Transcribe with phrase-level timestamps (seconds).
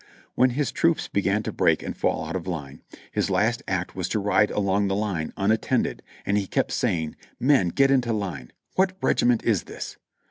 [0.33, 4.09] When his troops began to break and fall out of line, his last act was
[4.09, 8.51] to ride along the line unattended, and he kept saying: "Men, get into line.
[8.73, 9.97] What regiment is this?"